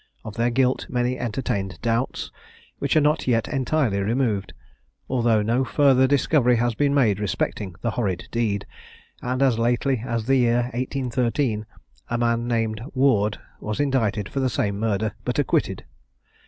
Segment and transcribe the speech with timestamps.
[0.25, 2.31] Of their guilt many entertained doubts,
[2.79, 4.51] which are not yet entirely removed,
[5.07, 8.65] although no further discovery has been made respecting the horrid deed;
[9.21, 11.67] and as lately as the year 1813,
[12.09, 15.85] a man named Ward was indicted for the same murder, but acquitted.